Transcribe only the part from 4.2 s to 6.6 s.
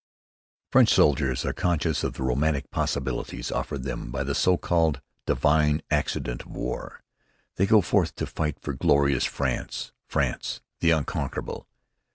the so called "divine accident of